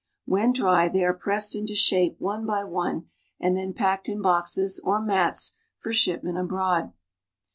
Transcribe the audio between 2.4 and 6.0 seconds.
by one, and then packed in boxes or mats for